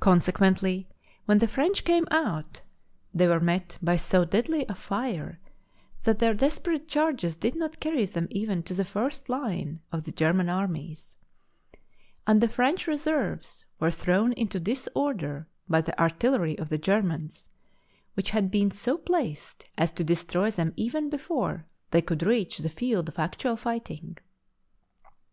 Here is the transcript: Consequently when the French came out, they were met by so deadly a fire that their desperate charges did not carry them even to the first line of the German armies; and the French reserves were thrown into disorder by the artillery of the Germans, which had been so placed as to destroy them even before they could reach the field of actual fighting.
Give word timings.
Consequently 0.00 0.88
when 1.26 1.38
the 1.38 1.46
French 1.46 1.84
came 1.84 2.04
out, 2.10 2.62
they 3.14 3.28
were 3.28 3.38
met 3.38 3.78
by 3.80 3.94
so 3.94 4.24
deadly 4.24 4.66
a 4.68 4.74
fire 4.74 5.38
that 6.02 6.18
their 6.18 6.34
desperate 6.34 6.88
charges 6.88 7.36
did 7.36 7.54
not 7.54 7.78
carry 7.78 8.04
them 8.04 8.26
even 8.28 8.64
to 8.64 8.74
the 8.74 8.84
first 8.84 9.28
line 9.28 9.78
of 9.92 10.02
the 10.02 10.10
German 10.10 10.48
armies; 10.48 11.16
and 12.26 12.40
the 12.40 12.48
French 12.48 12.88
reserves 12.88 13.64
were 13.78 13.92
thrown 13.92 14.32
into 14.32 14.58
disorder 14.58 15.46
by 15.68 15.80
the 15.80 15.96
artillery 16.02 16.58
of 16.58 16.68
the 16.68 16.76
Germans, 16.76 17.48
which 18.14 18.30
had 18.30 18.50
been 18.50 18.72
so 18.72 18.98
placed 18.98 19.64
as 19.78 19.92
to 19.92 20.02
destroy 20.02 20.50
them 20.50 20.72
even 20.74 21.08
before 21.08 21.66
they 21.92 22.02
could 22.02 22.24
reach 22.24 22.58
the 22.58 22.68
field 22.68 23.08
of 23.08 23.16
actual 23.16 23.54
fighting. 23.54 24.18